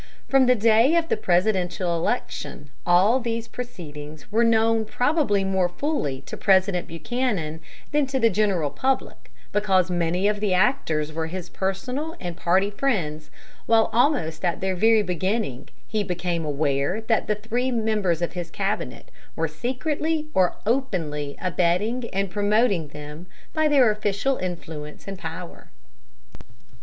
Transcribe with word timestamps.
From 0.27 0.47
the 0.47 0.55
day 0.55 0.95
of 0.95 1.09
the 1.09 1.15
presidential 1.15 1.95
election 1.95 2.71
all 2.87 3.19
these 3.19 3.47
proceedings 3.47 4.31
were 4.31 4.43
known 4.43 4.83
probably 4.83 5.43
more 5.43 5.69
fully 5.69 6.21
to 6.21 6.35
President 6.35 6.87
Buchanan 6.87 7.59
than 7.91 8.07
to 8.07 8.19
the 8.19 8.31
general 8.31 8.71
public, 8.71 9.29
because 9.51 9.91
many 9.91 10.27
of 10.27 10.39
the 10.39 10.55
actors 10.55 11.13
were 11.13 11.27
his 11.27 11.49
personal 11.49 12.15
and 12.19 12.35
party 12.35 12.71
friends; 12.71 13.29
while 13.67 13.91
almost 13.93 14.43
at 14.43 14.59
their 14.59 14.75
very 14.75 15.03
beginning 15.03 15.69
he 15.87 16.03
became 16.03 16.45
aware 16.45 17.01
that 17.01 17.43
three 17.43 17.69
members 17.69 18.23
of 18.23 18.33
his 18.33 18.49
cabinet 18.49 19.11
were 19.35 19.47
secretly 19.47 20.29
or 20.33 20.55
openly 20.65 21.37
abetting 21.39 22.09
and 22.11 22.31
promoting 22.31 22.87
them 22.87 23.27
by 23.53 23.67
their 23.67 23.91
official 23.91 24.37
influence 24.37 25.07
and 25.07 25.19
power. 25.19 25.69